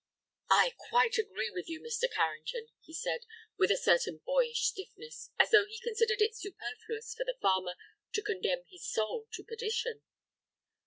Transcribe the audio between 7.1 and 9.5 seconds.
for the farmer to condemn his soul to